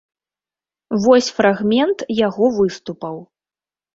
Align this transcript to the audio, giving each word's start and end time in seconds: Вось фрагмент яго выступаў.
Вось 1.03 1.27
фрагмент 1.41 1.99
яго 2.27 2.45
выступаў. 2.57 3.21